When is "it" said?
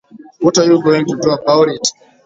1.69-1.87